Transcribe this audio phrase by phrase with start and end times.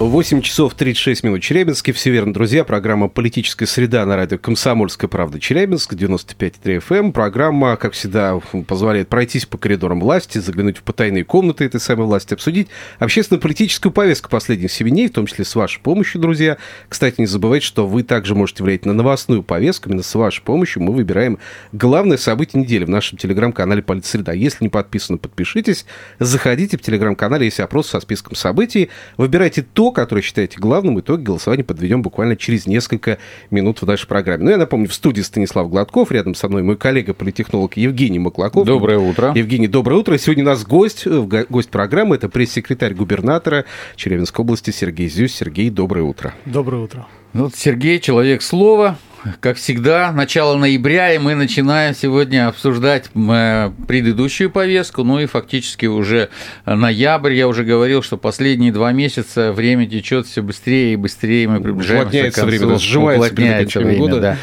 [0.00, 1.92] 8 часов 36 минут Челябинске.
[1.92, 2.64] Все верно, друзья.
[2.64, 6.96] Программа «Политическая среда» на радио «Комсомольская правда» Челябинск, 95,3 FM.
[6.96, 7.12] Эм.
[7.12, 12.32] Программа, как всегда, позволяет пройтись по коридорам власти, заглянуть в потайные комнаты этой самой власти,
[12.32, 12.68] обсудить
[12.98, 16.56] общественно-политическую повестку последних 7 дней, в том числе с вашей помощью, друзья.
[16.88, 19.90] Кстати, не забывайте, что вы также можете влиять на новостную повестку.
[19.90, 21.38] Именно с вашей помощью мы выбираем
[21.72, 24.32] главное событие недели в нашем телеграм-канале «Политсреда».
[24.32, 25.84] Если не подписаны, подпишитесь.
[26.18, 28.88] Заходите в телеграм-канале, есть опрос со списком событий.
[29.18, 33.18] Выбирайте то, который считаете главным, итоги голосования подведем буквально через несколько
[33.50, 34.44] минут в нашей программе.
[34.44, 38.66] Ну, я напомню, в студии Станислав Гладков, рядом со мной мой коллега, политехнолог Евгений Маклаков.
[38.66, 39.32] Доброе утро.
[39.34, 40.18] Евгений, доброе утро.
[40.18, 43.64] Сегодня у нас гость, э, гость программы, это пресс-секретарь губернатора
[43.96, 45.32] Челябинской области Сергей Зюс.
[45.32, 46.34] Сергей, доброе утро.
[46.44, 47.06] Доброе утро.
[47.32, 48.98] Вот Сергей, человек слова,
[49.40, 55.86] как всегда, начало ноября, и мы начинаем сегодня обсуждать э, предыдущую повестку, ну и фактически
[55.86, 56.30] уже
[56.64, 57.34] ноябрь.
[57.34, 62.30] Я уже говорил, что последние два месяца время течет все быстрее и быстрее, мы приближаемся
[62.30, 62.46] к концу.
[62.46, 63.34] время, сжимается
[63.80, 64.20] время, года.
[64.20, 64.36] Да.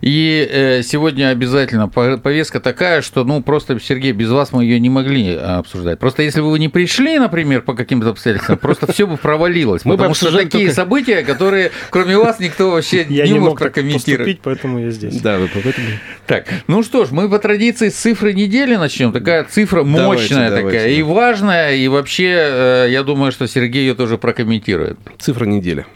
[0.00, 4.90] И э, сегодня обязательно повестка такая, что, ну, просто, Сергей, без вас мы ее не
[4.90, 5.98] могли обсуждать.
[5.98, 9.84] Просто если бы вы не пришли, например, по каким-то обстоятельствам, просто все бы провалилось.
[9.84, 14.40] Мы потому что такие события, которые, кроме вас, никто вообще не мог прокомментировать.
[14.42, 15.20] поэтому я здесь.
[15.20, 15.86] Да, вы поэтому.
[16.26, 19.12] Так, ну что ж, мы по традиции с цифры недели начнем.
[19.12, 24.18] Такая цифра мощная такая и важная, и вообще, э, я думаю, что Сергей ее тоже
[24.18, 24.98] прокомментирует.
[25.18, 25.86] Цифра недели.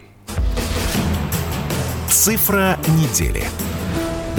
[2.09, 3.45] Цифра недели.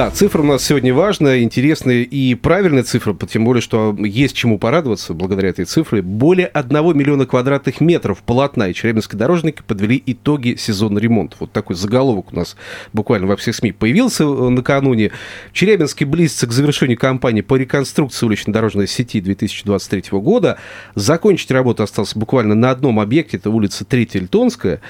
[0.01, 4.57] Да, цифра у нас сегодня важная, интересная и правильная цифра, тем более, что есть чему
[4.57, 6.01] порадоваться благодаря этой цифре.
[6.01, 11.35] Более 1 миллиона квадратных метров полотна и челябинские дорожники подвели итоги сезона ремонта.
[11.39, 12.55] Вот такой заголовок у нас
[12.93, 15.11] буквально во всех СМИ появился э, накануне.
[15.53, 20.57] Челябинский близится к завершению кампании по реконструкции улично-дорожной сети 2023 года.
[20.95, 24.81] Закончить работу осталось буквально на одном объекте, это улица Третья Эльтонская.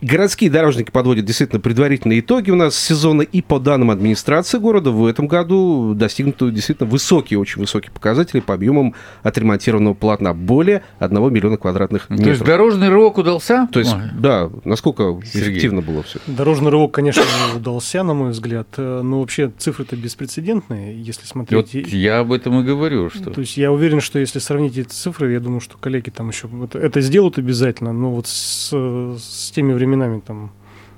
[0.00, 5.04] Городские дорожники подводят действительно предварительные итоги у нас сезона, и по данным администрации города в
[5.04, 8.94] этом году достигнуты действительно высокие, очень высокие показатели по объемам
[9.24, 10.34] отремонтированного полотна.
[10.34, 12.24] Более 1 миллиона квадратных метров.
[12.24, 13.68] То есть дорожный рывок удался?
[13.72, 14.02] То есть, Ой.
[14.16, 15.50] да, насколько Сергей.
[15.50, 16.20] эффективно было все.
[16.28, 17.24] Дорожный рывок, конечно,
[17.56, 18.68] удался, на мой взгляд.
[18.76, 21.74] Но вообще цифры-то беспрецедентные, если смотреть.
[21.74, 23.10] Вот я об этом и говорю.
[23.10, 23.30] Что...
[23.30, 26.48] То есть я уверен, что если сравнить эти цифры, я думаю, что коллеги там еще
[26.62, 30.52] это, это сделают обязательно, но вот с, с теми временами, временами там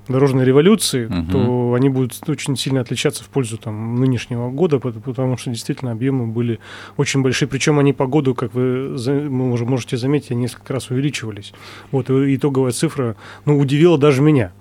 [0.08, 1.30] дорожной революции, угу.
[1.30, 6.26] то они будут очень сильно отличаться в пользу там, нынешнего года, потому что действительно объемы
[6.26, 6.58] были
[6.96, 7.48] очень большие.
[7.48, 11.52] Причем они по году, как вы уже можете заметить, несколько раз увеличивались.
[11.92, 13.14] Вот, итоговая цифра
[13.44, 14.52] ну, удивила даже меня.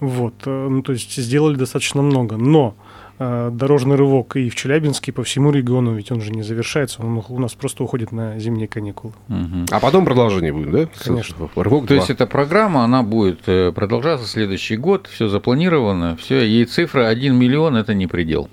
[0.00, 2.36] Вот, э, ну, то есть сделали достаточно много.
[2.36, 2.74] Но
[3.50, 7.22] дорожный рывок и в Челябинске, и по всему региону, ведь он же не завершается, он
[7.28, 9.12] у нас просто уходит на зимние каникулы.
[9.28, 9.66] Угу.
[9.70, 10.88] А потом продолжение будет, да?
[11.04, 11.48] Конечно.
[11.54, 11.88] Рывок 2.
[11.88, 17.08] То есть эта программа, она будет э, продолжаться следующий год, все запланировано, все, ей цифра
[17.08, 18.48] 1 миллион– это не предел.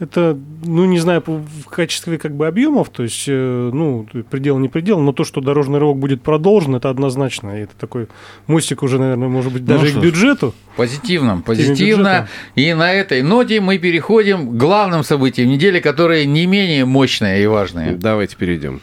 [0.00, 4.68] Это, ну, не знаю, в качестве как бы объемов, то есть, э, ну, предел не
[4.68, 7.60] предел, но то, что дорожный рывок будет продолжен, это однозначно.
[7.60, 8.08] И это такой
[8.48, 10.52] мостик уже, наверное, может быть, даже ну, и к бюджету.
[10.76, 12.28] Позитивно, позитивно.
[12.56, 17.46] И на этой ноте мы переходим к главным событиям недели, которые не менее мощные и
[17.46, 17.92] важные.
[17.92, 18.80] Давайте перейдем.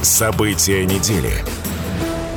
[0.00, 1.61] События недели.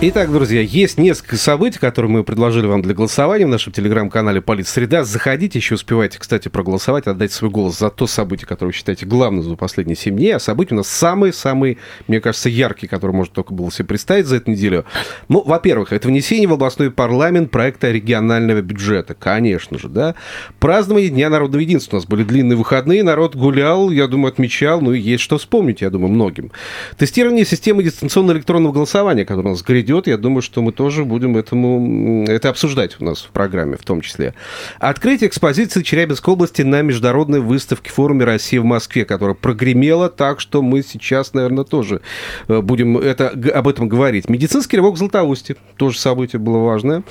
[0.02, 5.06] Итак, друзья, есть несколько событий, которые мы предложили вам для голосования в нашем телеграм-канале «Политсреда».
[5.06, 9.42] Заходите, еще успевайте, кстати, проголосовать, отдать свой голос за то событие, которое вы считаете главным
[9.42, 10.36] за последние 7 дней.
[10.36, 11.78] А события у нас самые-самые,
[12.10, 14.84] мне кажется, яркие, которые можно только было себе представить за эту неделю.
[15.30, 20.16] Ну, во-первых, это внесение в областной парламент проекта регионального бюджета, конечно же, да.
[20.60, 21.96] Празднование Дня народного единства.
[21.96, 25.80] У нас были длинные выходные, народ гулял, я думаю, отмечал, ну и есть что вспомнить,
[25.80, 26.52] я думаю, многим.
[26.98, 31.38] Тестирование системы дистанционного электронного голосования, которое у нас идет, я думаю, что мы тоже будем
[31.38, 34.34] этому, это обсуждать у нас в программе в том числе.
[34.80, 40.62] Открытие экспозиции Челябинской области на международной выставке форуме России в Москве, которая прогремела так, что
[40.62, 42.02] мы сейчас, наверное, тоже
[42.48, 44.28] э, будем это, об этом говорить.
[44.30, 45.56] Медицинский рывок в Златоусте.
[45.78, 47.04] Тоже событие было важное.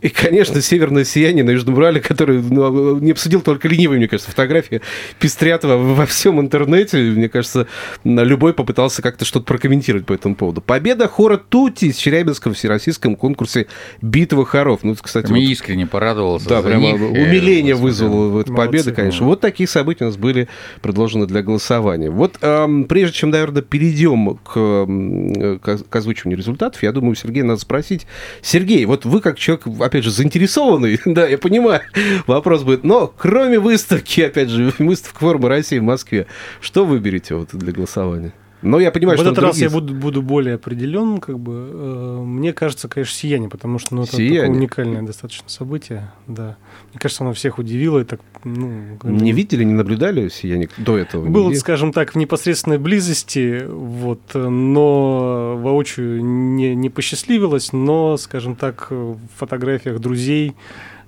[0.00, 4.30] И, конечно, северное сияние на Южном Урале, который ну, не обсудил только ленивый, мне кажется,
[4.30, 4.80] фотография
[5.20, 6.98] Пестрятова во всем интернете.
[6.98, 7.66] Мне кажется,
[8.04, 10.60] любой попытался как-то что-то прокомментировать по этому поводу.
[10.60, 13.66] Победа хора Тути Челябинской Челябинском всероссийском конкурсе
[14.00, 14.82] «Битва хоров».
[14.82, 17.00] Ну, кстати, Мы вот, искренне порадовался да, прямо них.
[17.00, 17.82] Э, умиление Господи.
[17.82, 19.26] вызвала эта победа, конечно.
[19.26, 20.48] Вот такие события у нас были
[20.80, 22.10] предложены для голосования.
[22.10, 27.60] Вот эм, прежде чем, наверное, перейдем к, к, к озвучиванию результатов, я думаю, Сергея надо
[27.60, 28.06] спросить.
[28.40, 31.82] Сергей, вот вы как человек, опять же, заинтересованный, да, я понимаю,
[32.26, 36.26] вопрос будет, но кроме выставки, опять же, выставка формы России в Москве,
[36.62, 38.32] что выберете вот для голосования?
[38.62, 41.52] Но я понимаю, в что этот раз другие- я буду, буду более определен, как бы.
[41.72, 44.40] Э, Мне кажется, конечно, сияние, потому что ну, это «Сияние».
[44.42, 46.10] такое уникальное достаточно событие.
[46.26, 46.56] Да.
[46.92, 47.98] Мне кажется, оно всех удивило.
[48.00, 51.26] И так, ну, как не видели, не наблюдали сияние до этого?
[51.26, 51.60] Был, Нигде?
[51.60, 59.18] скажем так, в непосредственной близости, вот, но воочию не, не посчастливилось, но, скажем так, в
[59.36, 60.54] фотографиях друзей,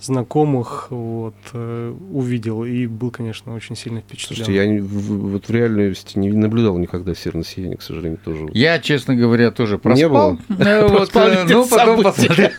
[0.00, 4.36] знакомых вот, э, увидел и был, конечно, очень сильно впечатлен.
[4.44, 8.46] Слушайте, я не- в- вот в реальности не наблюдал никогда северное сияние, к сожалению, тоже.
[8.52, 10.38] Я, честно говоря, тоже проспал.
[10.48, 10.58] было?
[10.68, 12.50] Э, вот, э, Ну, потом посмотрел.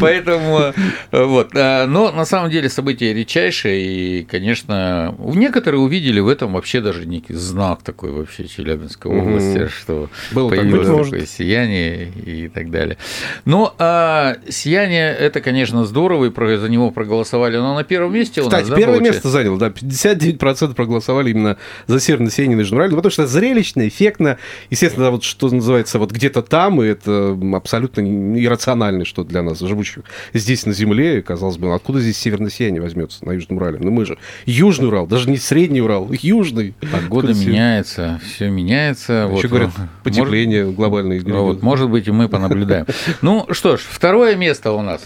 [0.00, 0.72] Поэтому,
[1.12, 1.52] э, вот.
[1.54, 7.34] Но на самом деле событие редчайшее, и, конечно, некоторые увидели в этом вообще даже некий
[7.34, 12.96] знак такой вообще Челябинской области, что Было такое, появилось такое сияние и так далее.
[13.44, 18.44] Но а, сияние это, конечно, здорово, и за него проголосовали, но на первом месте у
[18.44, 18.52] нас.
[18.52, 19.26] Кстати, да, первое получается?
[19.26, 21.56] место занял, да, 59% проголосовали именно
[21.86, 24.38] за северное сияние на Южном Урале, ну, потому что зрелищно, эффектно,
[24.70, 28.00] естественно, да, вот что называется, вот где-то там, и это абсолютно
[28.38, 32.50] иррационально, что для нас, живущих здесь на земле, и, казалось бы, ну, откуда здесь северное
[32.50, 33.78] сияние возьмется на Южном Урале?
[33.80, 36.74] Ну, мы же Южный Урал, даже не Средний Урал, Южный.
[36.80, 39.12] Погода Откуда меняется, все меняется.
[39.12, 41.20] Еще вот, говорят, может- потепление глобальное.
[41.24, 42.86] Ну, вот, может быть, и мы понаблюдаем.
[43.22, 45.02] Ну что ж, второе место у нас.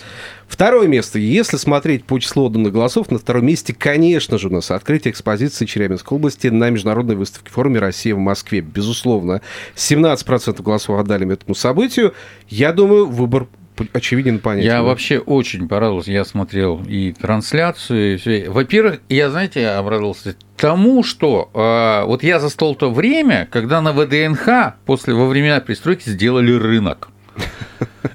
[0.49, 1.19] Второе место.
[1.19, 5.67] Если смотреть по числу отданных голосов, на втором месте, конечно же, у нас открытие экспозиции
[5.67, 8.61] Челябинской области на международной выставке форуме «Россия в Москве».
[8.63, 9.43] Безусловно,
[9.77, 12.15] 17% голосов отдали этому событию.
[12.49, 13.47] Я думаю, выбор
[13.93, 14.67] очевиден понятен.
[14.67, 16.11] Я вообще очень порадовался.
[16.11, 18.49] Я смотрел и трансляцию, и.
[18.49, 24.75] Во-первых, я, знаете, обрадовался тому, что э, вот я застал то время, когда на ВДНХ
[24.87, 27.11] после, во времена пристройки сделали рынок.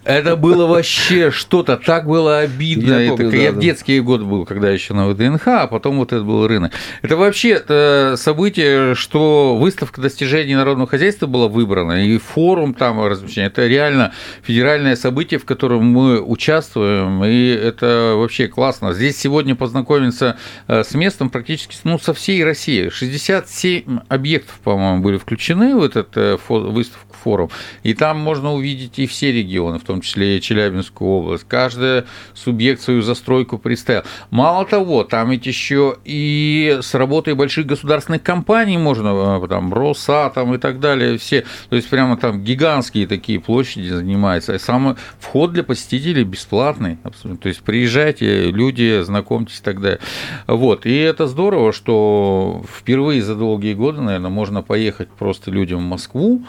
[0.04, 2.94] Это было вообще что-то, так было обидно.
[3.00, 3.58] Я помню, Это- да, я да.
[3.58, 6.72] в детские годы был, когда еще на ВДНХ, а потом вот это был рынок.
[7.02, 13.48] Это вообще это событие, что выставка достижений народного хозяйства была выбрана, и форум там размещения.
[13.48, 18.94] Это реально федеральное событие, в котором мы участвуем, и это вообще классно.
[18.94, 20.38] Здесь сегодня познакомиться
[20.68, 22.90] э, с местом практически ну, со всей России.
[22.90, 27.50] 67 объектов, по-моему, были включены в этот э, выставку форум,
[27.84, 31.46] и там можно увидеть и все регионы, в том числе и Челябинскую область.
[31.48, 32.04] Каждый
[32.34, 34.04] субъект свою застройку представил.
[34.30, 40.54] Мало того, там ведь еще и с работой больших государственных компаний можно, э, там, Росатом
[40.56, 44.54] и так далее, все, то есть прямо там гигантские такие площади занимаются.
[44.56, 47.42] И сам вход для посетителей бесплатный, абсолютно.
[47.42, 50.00] То есть приезжайте, люди, знакомьтесь и так далее.
[50.48, 55.84] Вот, и это здорово, что впервые за долгие годы, наверное, можно поехать просто людям в
[55.84, 56.44] Москву,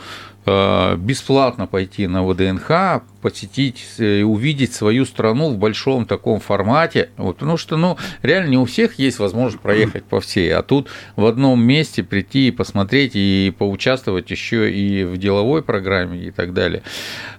[0.47, 7.09] э, бесплатно пойти на ВДНХ, посетить э, увидеть свою страну в большом таком формате.
[7.17, 10.91] Вот, потому что, ну, реально не у всех есть возможность проехать по всей, а тут
[11.17, 16.53] в одном месте прийти и посмотреть и поучаствовать еще и в деловой программе и так
[16.53, 16.82] далее.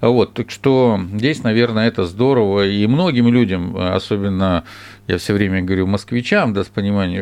[0.01, 4.63] Вот, так что здесь, наверное, это здорово, и многим людям, особенно
[5.07, 6.71] я все время говорю москвичам, да, с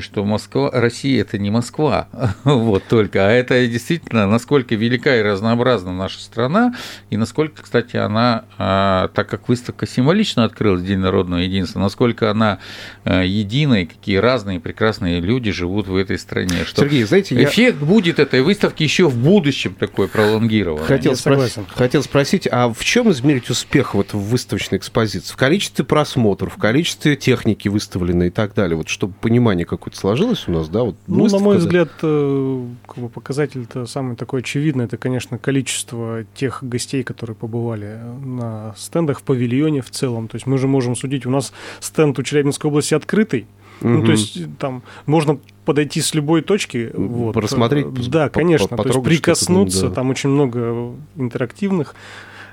[0.02, 2.08] что Москва, Россия это не Москва,
[2.46, 6.74] вот только, а это действительно, насколько велика и разнообразна наша страна,
[7.10, 12.60] и насколько, кстати, она, так как выставка символично открылась День народного единства, насколько она
[13.04, 16.64] а, едина, и какие разные прекрасные люди живут в этой стране.
[16.66, 20.86] Что Сергей, знаете, я эффект будет этой выставки еще в будущем такой пролонгированный.
[20.86, 21.66] хотел, Я спрос- согласен.
[21.74, 25.34] хотел спросить, а в чем измерить успех вот в выставочной экспозиции?
[25.34, 28.78] В количестве просмотров, в количестве техники выставленной и так далее?
[28.78, 30.84] Вот чтобы понимание какое-то сложилось у нас, да?
[30.84, 36.24] Вот Ну, на мой взгляд, э, как бы показатель-то самый такой очевидный, это, конечно, количество
[36.36, 38.43] тех гостей, которые побывали на
[38.78, 40.28] стендах в павильоне в целом.
[40.28, 43.46] То есть мы же можем судить, у нас стенд у Челябинской области открытый,
[43.82, 44.06] ну, Мгм.
[44.06, 46.92] то есть там можно подойти с любой точки.
[46.94, 47.36] Вот.
[47.38, 48.78] Рассмотреть, Э, Да, по- конечно.
[48.78, 49.96] то есть прикоснуться, да.
[49.96, 51.96] там очень много интерактивных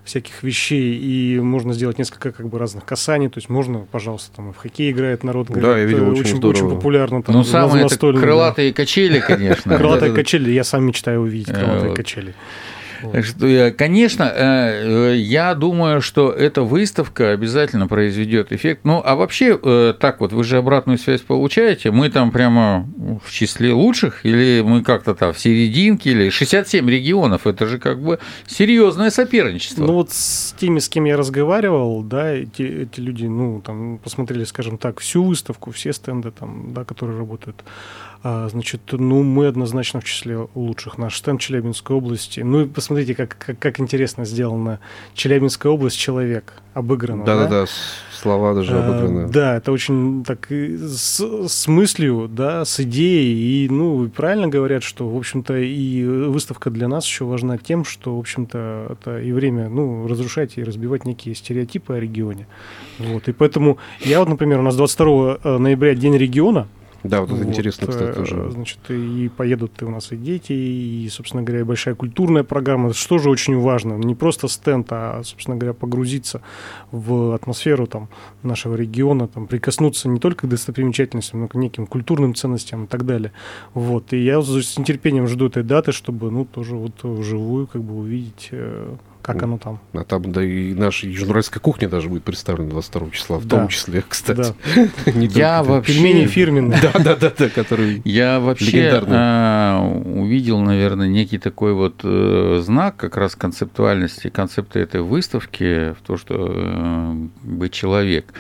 [0.03, 4.51] всяких вещей, и можно сделать несколько как бы разных касаний, то есть можно, пожалуйста, там
[4.51, 6.65] и в хоккей играет народ, Да, говорят, я видел, э, очень очень, здорово.
[6.67, 7.23] очень популярно.
[7.23, 8.27] Там, Ну, на- самые это настольно, да.
[8.27, 9.77] крылатые качели, конечно.
[9.77, 11.97] Крылатые качели, я сам мечтаю увидеть Э, крылатые вот.
[13.03, 13.69] Качели.
[13.69, 13.77] Вот.
[13.77, 18.83] Конечно, я думаю, что эта выставка обязательно произведет эффект.
[18.85, 19.57] Ну, а вообще,
[19.99, 21.91] так вот, вы же обратную связь получаете.
[21.91, 22.89] Мы там прямо
[23.25, 27.47] в числе лучших, или мы как-то там в серединке, или 67 регионов.
[27.47, 29.85] Это же как бы серьезное соперничество.
[29.85, 34.45] Ну, вот с теми, с кем я разговаривал, да, эти, эти люди, ну, там, посмотрели,
[34.45, 37.63] скажем так, всю выставку, все стенды там, да, которые работают.
[38.23, 40.99] А, значит, ну, мы однозначно в числе лучших.
[40.99, 42.41] Наш стенд Челябинской области.
[42.41, 44.79] Ну, и посмотрите, как, как, как интересно сделано.
[45.15, 47.25] Челябинская область, человек, обыграно.
[47.25, 47.65] Да-да-да,
[48.13, 49.23] слова даже обыграны.
[49.23, 53.65] А, да, это очень так с, с мыслью, да, с идеей.
[53.65, 58.17] И, ну, правильно говорят, что, в общем-то, и выставка для нас еще важна тем, что,
[58.17, 62.47] в общем-то, это и время, ну, разрушать и разбивать некие стереотипы о регионе.
[62.99, 66.69] Вот, и поэтому я вот, например, у нас 22 э, ноября День региона–
[67.03, 68.37] да, вот это вот, интересно, кстати, тоже.
[68.37, 72.93] Э, значит, и поедут и у нас и дети, и, собственно говоря, большая культурная программа,
[72.93, 73.95] что же очень важно.
[73.95, 76.43] Не просто стенд, а, собственно говоря, погрузиться
[76.93, 78.09] в атмосферу там,
[78.43, 83.07] нашего региона, там, прикоснуться не только к достопримечательностям, но к неким культурным ценностям и так
[83.07, 83.33] далее.
[83.73, 84.13] Вот.
[84.13, 88.49] И я с нетерпением жду этой даты, чтобы, ну, тоже вот вживую как бы увидеть
[88.51, 89.81] э, как оно там.
[89.93, 93.59] А там, да, и наша южноуральская кухня даже будет представлена 22 числа, в да.
[93.59, 94.55] том числе, кстати.
[94.75, 95.11] Да.
[95.21, 95.93] Я вообще...
[95.95, 96.81] Пельмени фирменные.
[96.93, 99.01] Да, да, да, да, которые Я вообще
[100.21, 106.17] увидел, наверное, некий такой вот э, знак как раз концептуальности, концепта этой выставки, в то,
[106.17, 108.33] что э, быть человек.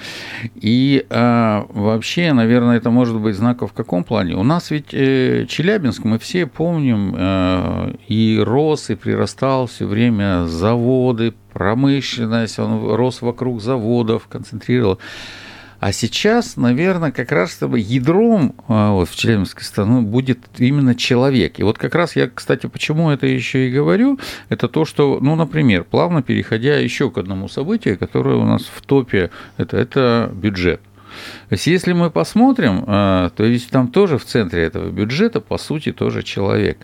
[0.55, 4.37] И а, вообще, наверное, это может быть знаков в каком плане?
[4.37, 7.17] У нас ведь э, Челябинск, мы все помним,
[8.09, 14.99] и рос, и прирастал все время за заводы, промышленность, он рос вокруг заводов, концентрировал.
[15.81, 21.59] А сейчас, наверное, как раз чтобы ядром а, вот, в Челябинской стране будет именно человек.
[21.59, 24.19] И вот как раз я, кстати, почему это еще и говорю,
[24.51, 28.83] это то, что, ну, например, плавно переходя еще к одному событию, которое у нас в
[28.83, 30.83] топе, это, это бюджет.
[31.49, 35.59] То есть, если мы посмотрим, а, то есть там тоже в центре этого бюджета, по
[35.59, 36.79] сути, тоже человек.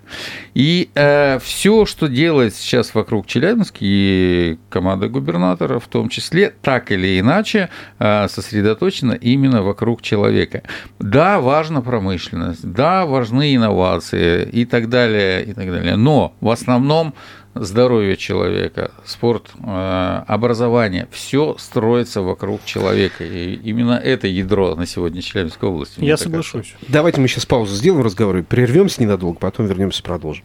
[0.55, 6.93] И э, все, что делает сейчас вокруг Челябинска и команда губернатора, в том числе, так
[6.93, 7.69] или иначе,
[7.99, 10.63] э, сосредоточено именно вокруг человека.
[10.99, 15.97] Да, важна промышленность, да, важны инновации и так далее, и так далее.
[15.97, 17.15] Но в основном
[17.61, 23.25] здоровье человека, спорт, э, образование, все строится вокруг человека.
[23.25, 26.01] И именно это ядро на сегодня Челябинской области.
[26.01, 26.71] Я соглашусь.
[26.71, 26.93] Кажется.
[26.93, 30.45] Давайте мы сейчас паузу сделаем в разговоре, прервемся ненадолго, потом вернемся продолжим.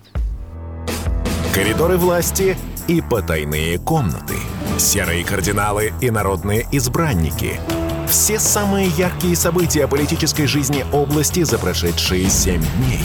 [1.54, 4.36] Коридоры власти и потайные комнаты.
[4.78, 7.60] Серые кардиналы и народные избранники.
[8.08, 13.00] Все самые яркие события политической жизни области за прошедшие семь дней.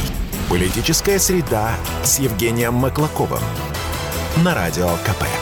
[0.49, 1.71] Политическая среда
[2.03, 3.41] с Евгением Маклаковым
[4.43, 5.36] на Радио КП.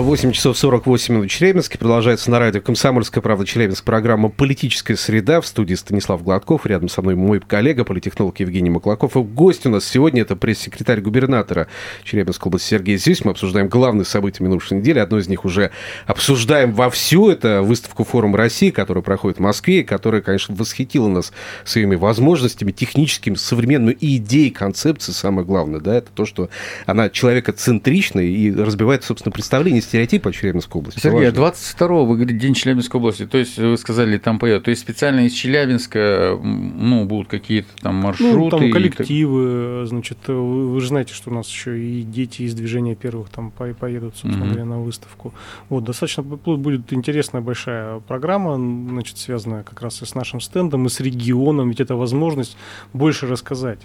[0.00, 1.76] 8 часов 48 минут Челябинске.
[1.76, 3.82] Продолжается на радио «Комсомольская правда» Челябинск.
[3.82, 5.40] Программа «Политическая среда».
[5.40, 6.66] В студии Станислав Гладков.
[6.66, 9.16] Рядом со мной мой коллега, политехнолог Евгений Маклаков.
[9.16, 11.66] И гость у нас сегодня это пресс-секретарь губернатора
[12.04, 13.24] Челябинской области Сергей Зюсь.
[13.24, 15.00] Мы обсуждаем главные события минувшей недели.
[15.00, 15.72] Одно из них уже
[16.06, 17.30] обсуждаем вовсю.
[17.30, 21.32] Это выставку «Форум России», которая проходит в Москве, и которая, конечно, восхитила нас
[21.64, 25.14] своими возможностями техническими, современной идеей, концепцией.
[25.16, 26.50] Самое главное, да, это то, что
[26.86, 31.00] она человекоцентрична и разбивает, собственно, представление стереотип о Челябинской области.
[31.00, 34.82] Сергей, 22-го, вы говорите, День Челябинской области, то есть вы сказали, там поедут, то есть
[34.82, 38.36] специально из Челябинска, ну, будут какие-то там маршруты?
[38.36, 42.54] Ну, там коллективы, значит, вы, вы же знаете, что у нас еще и дети из
[42.54, 44.46] движения первых там поедут, собственно mm-hmm.
[44.46, 45.34] говоря, на выставку.
[45.68, 50.88] Вот, достаточно будет интересная большая программа, значит, связанная как раз и с нашим стендом, и
[50.88, 52.56] с регионом, ведь это возможность
[52.92, 53.80] больше рассказать.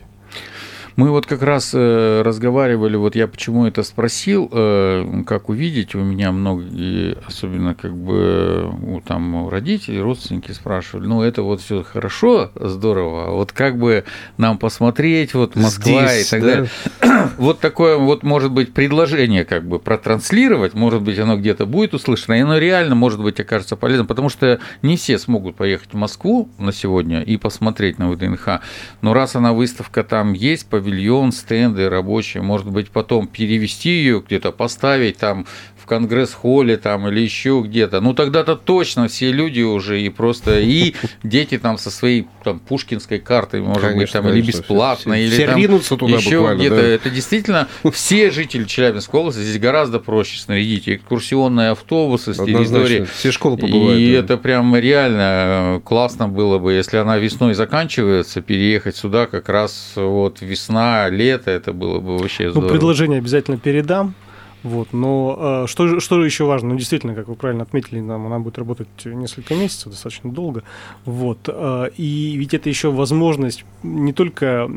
[0.96, 6.00] Мы вот как раз э, разговаривали, вот я почему это спросил, э, как увидеть, у
[6.00, 12.52] меня многие, особенно как бы у там родители, родственники спрашивали, ну это вот все хорошо,
[12.56, 14.04] здорово, а вот как бы
[14.38, 16.48] нам посмотреть, вот Москва Здесь, и так да?
[16.48, 16.70] далее.
[17.38, 22.36] Вот такое вот может быть предложение как бы протранслировать, может быть оно где-то будет услышано,
[22.36, 26.50] и оно реально может быть окажется полезным, потому что не все смогут поехать в Москву
[26.58, 28.60] на сегодня и посмотреть на ВДНХ,
[29.02, 34.52] но раз она выставка там есть, павильон, стенды рабочие, может быть, потом перевести ее где-то,
[34.52, 35.46] поставить там
[35.84, 38.00] в конгресс-холле там или еще где-то.
[38.00, 43.20] Ну тогда-то точно все люди уже и просто и дети там со своей там пушкинской
[43.20, 46.54] картой, может конечно, быть, там, конечно, или бесплатно, все, или все там ринутся туда еще
[46.56, 46.76] где-то.
[46.76, 46.82] Да.
[46.82, 53.06] Это действительно все жители Челябинской области здесь гораздо проще снарядить экскурсионные автобусы с территории.
[53.14, 54.00] Все школы побывают.
[54.00, 54.20] И да.
[54.20, 60.38] это прям реально классно было бы, если она весной заканчивается, переехать сюда как раз вот
[60.40, 62.68] весна, лето, это было бы вообще ну, здорово.
[62.70, 64.16] Ну, предложение обязательно передам.
[64.64, 66.70] Вот, но э, что, что еще важно?
[66.70, 70.64] Ну, действительно, как вы правильно отметили, нам она будет работать несколько месяцев, достаточно долго.
[71.04, 74.70] Вот, э, и ведь это еще возможность не только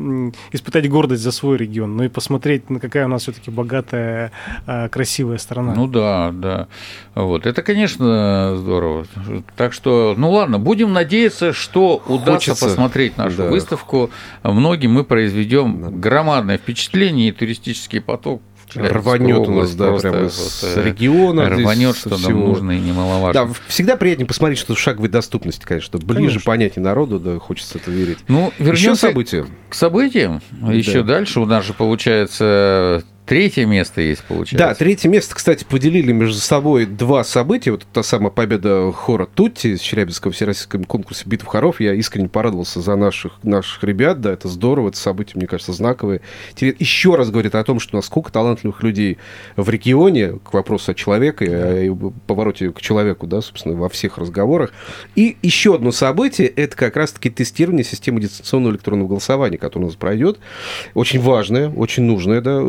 [0.51, 4.33] испытать гордость за свой регион, но и посмотреть, на какая у нас все-таки богатая,
[4.65, 5.73] э, красивая страна.
[5.73, 6.67] Ну да, да.
[7.15, 9.05] Вот, это, конечно, здорово.
[9.55, 13.45] Так что, ну ладно, будем надеяться, что удастся Хочется, посмотреть нашу да.
[13.45, 14.09] выставку.
[14.43, 18.41] Многим мы произведем громадное впечатление и туристический поток
[18.75, 21.49] рванет у нас, да, прямо с э, региона.
[21.49, 23.47] Рванет, что нам нужно и немаловажно.
[23.47, 26.41] Да, всегда приятнее посмотреть, что шаговой доступности, конечно, ближе конечно.
[26.45, 28.19] понятие народу, да, хочется это верить.
[28.27, 29.45] Ну, вернемся Еще события.
[29.69, 30.41] к событиям.
[30.71, 31.15] Еще да.
[31.15, 34.57] дальше у нас же получается Третье место есть, получается.
[34.57, 37.71] Да, третье место, кстати, поделили между собой два события.
[37.71, 41.81] Вот та самая победа хора Тутти с Челябинского всероссийском конкурсе битв хоров.
[41.81, 44.21] Я искренне порадовался за наших, наших ребят.
[44.21, 46.21] Да, это здорово, это событие, мне кажется, знаковое.
[46.57, 49.17] Еще раз говорит о том, что насколько талантливых людей
[49.57, 51.83] в регионе, к вопросу о человеке, да.
[51.83, 51.91] и
[52.27, 54.71] повороте к человеку, да, собственно, во всех разговорах.
[55.15, 59.97] И еще одно событие, это как раз-таки тестирование системы дистанционного электронного голосования, которое у нас
[59.97, 60.39] пройдет.
[60.93, 62.63] Очень важное, очень нужное, да,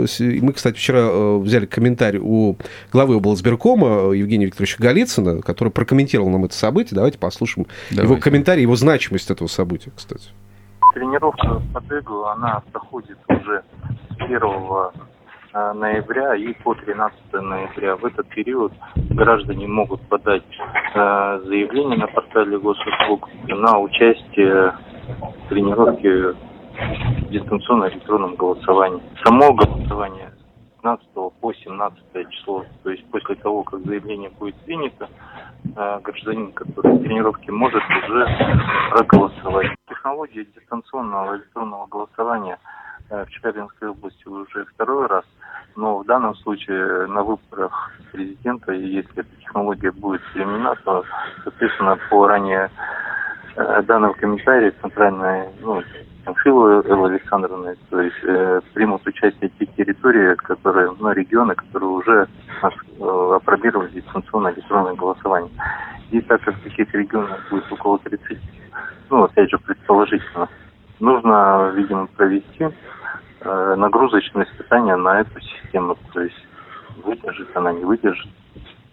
[0.48, 2.56] мы, кстати, вчера э, взяли комментарий у
[2.90, 6.94] главы облсберкома Евгения Викторовича Голицына, который прокомментировал нам это событие.
[6.94, 8.12] Давайте послушаем Давайте.
[8.12, 10.30] его комментарий, его значимость этого события, кстати.
[10.94, 13.62] Тренировка по ДЭГу, она проходит уже
[14.18, 14.40] с 1
[15.52, 17.96] э, ноября и по 13 ноября.
[17.96, 18.72] В этот период
[19.10, 20.44] граждане могут подать
[20.94, 24.72] э, заявление на портале госуслуг на участие
[25.44, 26.34] в тренировке
[27.26, 29.02] в дистанционном электронном голосовании.
[29.22, 30.30] Само голосование
[30.82, 31.08] 15
[31.40, 32.64] по 17 число.
[32.82, 35.08] То есть после того, как заявление будет принято,
[35.76, 38.26] э, гражданин, который в тренировке может уже
[38.90, 39.68] проголосовать.
[39.88, 42.58] Технология дистанционного электронного голосования
[43.10, 45.24] э, в Челябинской области уже второй раз,
[45.76, 51.04] но в данном случае на выборах президента, если эта технология будет применена, то,
[51.44, 52.70] соответственно, по ранее
[53.56, 55.82] э, данным комментарии Центральная ну,
[56.28, 62.28] Панфилова Элла Александровна, то есть э, примут участие те территории, которые, ну, регионы, которые уже
[62.62, 65.50] э, опробировали дистанционное электронное голосование.
[66.10, 68.38] И так как таких регионов будет около 30,
[69.08, 70.50] ну, опять же, предположительно,
[71.00, 72.68] нужно, видимо, провести
[73.40, 76.46] э, нагрузочное испытание на эту систему, то есть
[77.04, 78.28] выдержит она, не выдержит.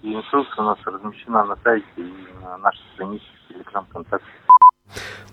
[0.03, 4.27] И инструкция у нас размещена на сайте и на нашей странице Telegram контакте.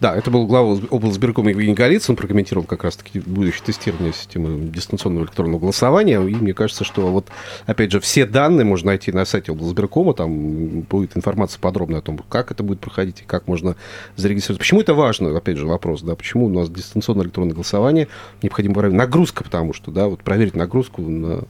[0.03, 5.61] Да, это был глава облсбиркома Евгений Голицын, прокомментировал как раз-таки будущее тестирование системы дистанционного электронного
[5.61, 6.21] голосования.
[6.21, 7.29] И мне кажется, что вот,
[7.67, 12.19] опять же, все данные можно найти на сайте облсбиркома, там будет информация подробная о том,
[12.29, 13.77] как это будет проходить и как можно
[14.17, 14.59] зарегистрироваться.
[14.59, 18.09] Почему это важно, опять же, вопрос, да, почему у нас дистанционное электронное голосование
[18.43, 18.99] необходимо проверить?
[18.99, 21.43] Нагрузка, потому что, да, вот проверить нагрузку на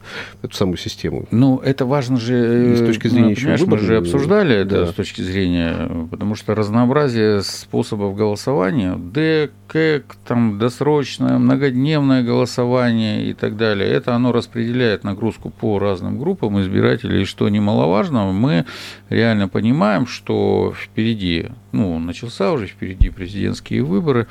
[0.42, 1.24] эту самую систему.
[1.30, 2.74] Ну, это важно же...
[2.74, 3.80] И с точки зрения ну, еще выбора.
[3.80, 10.58] Мы же обсуждали это с точки зрения, потому что разнообразие способов голосования голосования, ДК, там,
[10.58, 17.24] досрочное, многодневное голосование и так далее, это оно распределяет нагрузку по разным группам избирателей, и
[17.24, 18.66] что немаловажно, мы
[19.10, 24.26] реально понимаем, что впереди, ну, начался уже впереди президентские выборы,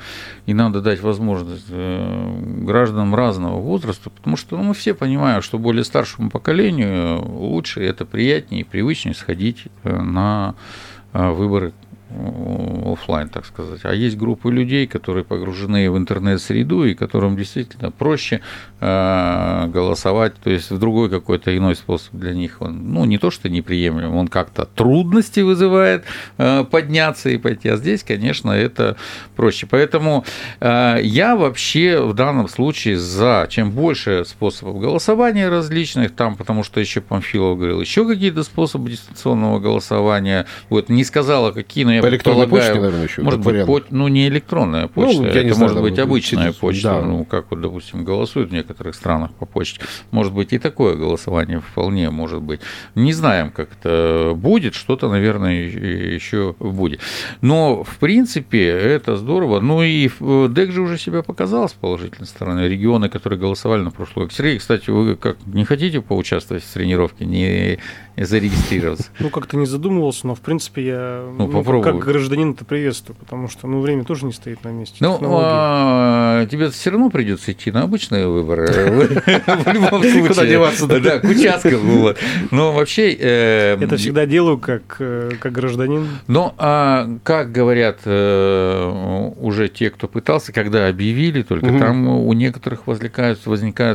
[0.46, 5.58] и надо дать возможность э, гражданам разного возраста, потому что ну, мы все понимаем, что
[5.58, 10.54] более старшему поколению лучше, это приятнее и привычнее сходить э, на
[11.14, 11.72] э, выборы
[12.92, 13.80] офлайн, так сказать.
[13.84, 18.40] А есть группы людей, которые погружены в интернет-среду и которым действительно проще
[18.82, 22.56] голосовать, то есть в другой какой-то иной способ для них.
[22.60, 26.04] Он, ну, не то, что неприемлем, он как-то трудности вызывает
[26.38, 27.68] э, подняться и пойти.
[27.68, 28.96] А здесь, конечно, это
[29.36, 29.66] проще.
[29.66, 30.24] Поэтому
[30.60, 36.80] э, я вообще в данном случае за чем больше способов голосования различных, там, потому что
[36.80, 40.46] еще Памфилов говорил, еще какие-то способы дистанционного голосования.
[40.68, 43.22] Вот не сказала, какие, но я по электронной почте, наверное, еще.
[43.22, 43.80] Может быть, по...
[43.90, 47.02] ну, не электронная ну, почта, ну, это знаю, может быть обычная почта, да.
[47.02, 49.80] ну, как вот, допустим, голосуют в некоторых странах по почте.
[50.10, 52.60] Может быть, и такое голосование вполне может быть.
[52.94, 57.00] Не знаем, как это будет, что-то, наверное, еще будет.
[57.40, 59.60] Но, в принципе, это здорово.
[59.60, 60.08] Ну, и
[60.48, 62.68] ДЭК же уже себя показал с положительной стороны.
[62.68, 64.32] Регионы, которые голосовали на прошлый год.
[64.32, 67.78] Сергей, кстати, вы как не хотите поучаствовать в тренировке, не
[68.16, 69.06] зарегистрироваться?
[69.18, 73.48] Ну, как-то не задумывался, но, в принципе, я ну, ну, как гражданин это приветствую, потому
[73.48, 74.96] что ну, время тоже не стоит на месте.
[75.00, 78.66] Ну, а, тебе все равно придется идти на обычные выборы.
[78.72, 80.28] В любом случае.
[80.28, 80.86] Куда деваться?
[80.86, 82.14] Да, к участкам.
[82.50, 83.12] Но вообще...
[83.12, 86.08] Э, Это всегда делаю как, э, гражданин.
[86.26, 92.86] Но, а, как говорят э, уже те, кто пытался, когда объявили, только там у некоторых
[92.86, 93.40] возникают,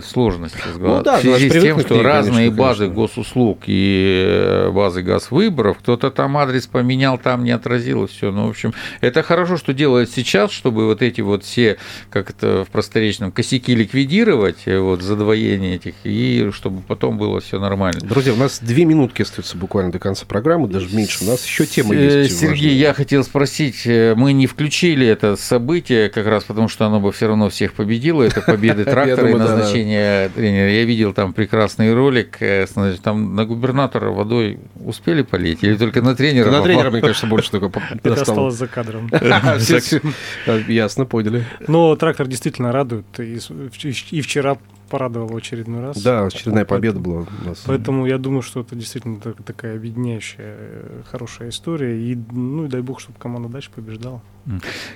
[0.06, 0.58] сложности.
[0.80, 4.07] Ну, в связи с тем, что разные базы госуслуг и
[4.72, 8.32] базы газвыборов, кто-то там адрес поменял, там не отразилось все.
[8.32, 11.78] Ну, в общем, это хорошо, что делают сейчас, чтобы вот эти вот все,
[12.10, 18.02] как это в просторечном, косяки ликвидировать, вот задвоение этих, и чтобы потом было все нормально.
[18.02, 21.24] Друзья, у нас две минутки остаются буквально до конца программы, даже меньше.
[21.24, 22.40] У нас еще тема есть.
[22.40, 22.82] Сергей, важная.
[22.82, 27.12] я хотел спросить, э, мы не включили это событие как раз потому, что оно бы
[27.12, 30.70] все равно всех победило, это победы трактора и назначение тренера.
[30.72, 32.66] Я видел там прекрасный ролик, э,
[33.02, 36.52] там на губернатора водой успели полить или только на тренера?
[36.52, 39.12] На тренера, мне кажется, больше только Это осталось за кадром.
[40.68, 41.46] Ясно, поняли.
[41.68, 43.06] Но трактор действительно радует.
[43.20, 44.58] И вчера
[44.88, 46.02] порадовал в очередной раз.
[46.02, 47.64] Да, очередная победа была у нас.
[47.66, 52.00] Поэтому я думаю, что это действительно такая объединяющая э, хорошая история.
[52.00, 54.22] И, ну и дай бог, чтобы команда дальше побеждала.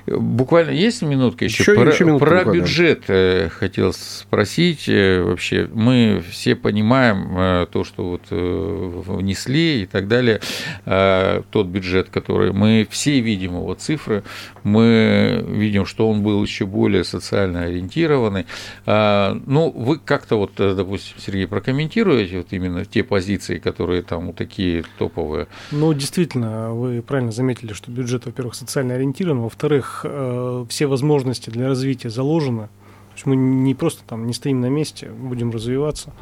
[0.08, 1.64] Буквально есть минутка еще?
[1.64, 4.88] еще про, еще минутка про бюджет э, хотел спросить.
[4.88, 10.40] Э, вообще, мы все понимаем то, что вот внесли и так далее,
[10.86, 14.24] тот бюджет, который мы все видим его цифры,
[14.64, 18.46] мы видим, что он был еще более социально ориентированный.
[18.86, 24.36] Ну, вы как-то вот, э, допустим, Сергей, прокомментируете вот именно те позиции, которые там вот
[24.36, 25.48] такие топовые?
[25.72, 31.68] Ну, действительно, вы правильно заметили, что бюджет, во-первых, социально ориентирован, во-вторых, э, все возможности для
[31.68, 32.70] развития заложены.
[33.12, 36.14] То есть мы не просто там не стоим на месте, будем развиваться.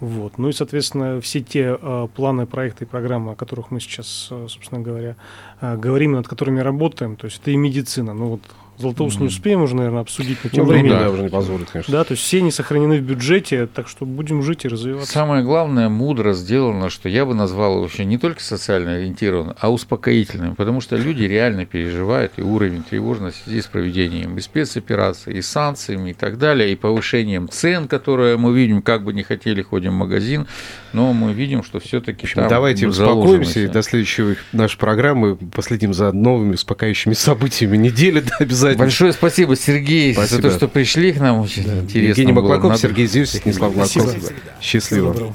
[0.00, 0.38] Вот.
[0.38, 4.46] Ну и, соответственно, все те э, планы, проекты и программы, о которых мы сейчас, э,
[4.48, 5.16] собственно говоря,
[5.60, 8.14] э, говорим, над которыми работаем, то есть это и медицина.
[8.14, 8.42] Ну вот
[8.78, 9.20] Златоуст mm-hmm.
[9.20, 10.98] не успеем уже, наверное, обсудить, но тем ну, временем.
[10.98, 11.92] Да, уже не позволит, конечно.
[11.92, 15.10] Да, то есть все они сохранены в бюджете, так что будем жить и развиваться.
[15.10, 20.54] Самое главное, мудро сделано, что я бы назвал вообще не только социально ориентированным, а успокоительным,
[20.54, 25.42] потому что люди реально переживают и уровень тревожности в связи с проведением и спецопераций, и
[25.42, 29.90] санкциями, и так далее, и повышением цен, которые мы видим, как бы не хотели, ходим
[29.92, 30.46] в магазин,
[30.92, 36.54] но мы видим, что все-таки там Давайте успокоимся, до следующей нашей программы последим за новыми
[36.54, 38.84] успокаивающими событиями недели, да, обязательно обязательно.
[38.84, 40.42] Большое спасибо, Сергей, спасибо.
[40.42, 41.40] за то, что пришли к нам.
[41.40, 41.78] Очень да.
[41.78, 42.80] интересно Евгений Маклаков, Надо...
[42.80, 44.14] Сергей Зюс, Станислав Маклаков.
[44.60, 45.32] Счастливо.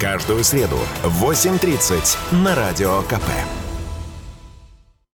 [0.00, 3.63] Каждую среду в 8.30 на Радио КП.